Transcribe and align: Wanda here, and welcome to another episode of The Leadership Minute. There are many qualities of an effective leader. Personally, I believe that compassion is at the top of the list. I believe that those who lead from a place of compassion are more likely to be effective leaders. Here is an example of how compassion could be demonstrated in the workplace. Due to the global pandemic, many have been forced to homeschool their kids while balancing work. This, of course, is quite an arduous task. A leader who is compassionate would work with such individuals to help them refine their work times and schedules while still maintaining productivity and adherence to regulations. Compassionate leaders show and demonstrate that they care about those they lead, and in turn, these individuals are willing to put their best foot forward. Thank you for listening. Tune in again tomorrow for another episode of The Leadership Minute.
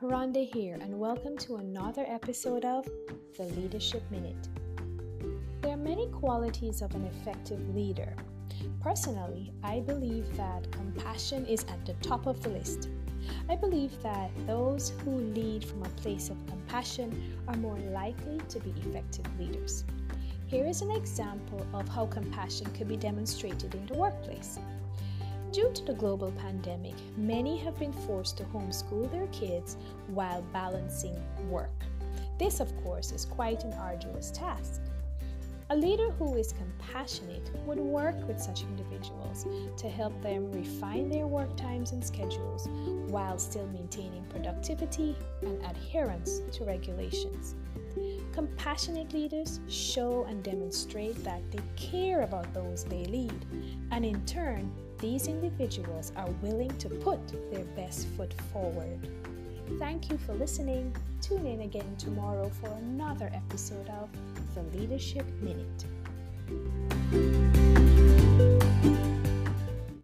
Wanda 0.00 0.38
here, 0.38 0.78
and 0.80 0.96
welcome 0.96 1.36
to 1.38 1.56
another 1.56 2.04
episode 2.06 2.64
of 2.64 2.88
The 3.36 3.42
Leadership 3.42 4.08
Minute. 4.08 4.48
There 5.60 5.72
are 5.72 5.76
many 5.76 6.06
qualities 6.06 6.82
of 6.82 6.94
an 6.94 7.04
effective 7.06 7.74
leader. 7.74 8.14
Personally, 8.80 9.52
I 9.64 9.80
believe 9.80 10.36
that 10.36 10.70
compassion 10.70 11.46
is 11.46 11.64
at 11.64 11.84
the 11.84 11.94
top 11.94 12.26
of 12.26 12.40
the 12.44 12.50
list. 12.50 12.90
I 13.48 13.56
believe 13.56 14.00
that 14.04 14.30
those 14.46 14.92
who 15.02 15.10
lead 15.10 15.64
from 15.64 15.82
a 15.82 15.88
place 16.00 16.30
of 16.30 16.46
compassion 16.46 17.36
are 17.48 17.56
more 17.56 17.78
likely 17.92 18.38
to 18.50 18.60
be 18.60 18.72
effective 18.86 19.26
leaders. 19.36 19.82
Here 20.46 20.64
is 20.64 20.80
an 20.80 20.92
example 20.92 21.66
of 21.74 21.88
how 21.88 22.06
compassion 22.06 22.66
could 22.66 22.86
be 22.86 22.96
demonstrated 22.96 23.74
in 23.74 23.84
the 23.86 23.98
workplace. 23.98 24.60
Due 25.52 25.72
to 25.72 25.84
the 25.84 25.94
global 25.94 26.30
pandemic, 26.32 26.94
many 27.16 27.56
have 27.56 27.76
been 27.76 27.92
forced 27.92 28.36
to 28.36 28.44
homeschool 28.44 29.10
their 29.10 29.26
kids 29.28 29.76
while 30.06 30.42
balancing 30.52 31.16
work. 31.48 31.84
This, 32.38 32.60
of 32.60 32.72
course, 32.84 33.10
is 33.10 33.24
quite 33.24 33.64
an 33.64 33.72
arduous 33.72 34.30
task. 34.30 34.80
A 35.70 35.76
leader 35.76 36.10
who 36.12 36.36
is 36.36 36.52
compassionate 36.52 37.50
would 37.66 37.80
work 37.80 38.16
with 38.28 38.40
such 38.40 38.62
individuals 38.62 39.44
to 39.76 39.88
help 39.88 40.20
them 40.22 40.52
refine 40.52 41.08
their 41.08 41.26
work 41.26 41.56
times 41.56 41.92
and 41.92 42.04
schedules 42.04 42.68
while 43.08 43.38
still 43.38 43.66
maintaining 43.68 44.24
productivity 44.26 45.16
and 45.42 45.60
adherence 45.64 46.42
to 46.52 46.64
regulations. 46.64 47.56
Compassionate 48.32 49.12
leaders 49.12 49.58
show 49.68 50.24
and 50.28 50.44
demonstrate 50.44 51.22
that 51.24 51.42
they 51.50 51.62
care 51.74 52.22
about 52.22 52.52
those 52.54 52.84
they 52.84 53.04
lead, 53.06 53.44
and 53.90 54.04
in 54.04 54.24
turn, 54.26 54.72
these 55.00 55.28
individuals 55.28 56.12
are 56.16 56.28
willing 56.42 56.76
to 56.78 56.88
put 56.88 57.20
their 57.50 57.64
best 57.76 58.06
foot 58.16 58.34
forward. 58.52 59.08
Thank 59.78 60.10
you 60.10 60.18
for 60.18 60.34
listening. 60.34 60.94
Tune 61.22 61.46
in 61.46 61.62
again 61.62 61.96
tomorrow 61.96 62.50
for 62.60 62.68
another 62.68 63.30
episode 63.32 63.88
of 63.88 64.08
The 64.54 64.62
Leadership 64.78 65.26
Minute. 65.40 65.84